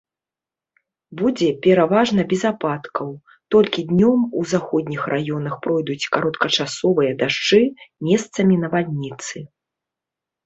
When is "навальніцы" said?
8.65-9.37